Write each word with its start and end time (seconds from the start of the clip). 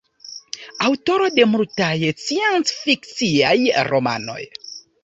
Aŭtoro 0.87 1.27
de 1.35 1.45
multaj 1.51 1.91
sciencfikciaj 2.25 3.57
romanoj. 3.93 4.43